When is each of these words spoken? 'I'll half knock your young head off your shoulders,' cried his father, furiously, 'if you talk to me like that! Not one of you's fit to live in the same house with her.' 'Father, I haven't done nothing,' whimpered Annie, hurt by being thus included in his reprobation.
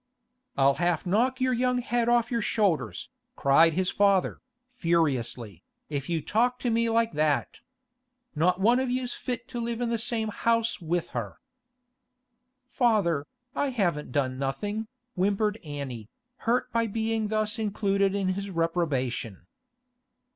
'I'll 0.57 0.73
half 0.81 1.05
knock 1.05 1.39
your 1.39 1.53
young 1.53 1.77
head 1.77 2.09
off 2.09 2.31
your 2.31 2.41
shoulders,' 2.41 3.11
cried 3.35 3.73
his 3.73 3.91
father, 3.91 4.41
furiously, 4.67 5.61
'if 5.89 6.09
you 6.09 6.23
talk 6.23 6.57
to 6.57 6.71
me 6.71 6.89
like 6.89 7.11
that! 7.11 7.59
Not 8.33 8.59
one 8.59 8.79
of 8.79 8.89
you's 8.89 9.13
fit 9.13 9.47
to 9.49 9.59
live 9.59 9.79
in 9.79 9.89
the 9.91 9.99
same 9.99 10.29
house 10.29 10.81
with 10.81 11.09
her.' 11.09 11.37
'Father, 12.65 13.27
I 13.55 13.69
haven't 13.69 14.11
done 14.11 14.39
nothing,' 14.39 14.87
whimpered 15.13 15.59
Annie, 15.63 16.09
hurt 16.49 16.71
by 16.71 16.87
being 16.87 17.27
thus 17.27 17.59
included 17.59 18.15
in 18.15 18.29
his 18.29 18.49
reprobation. 18.49 19.45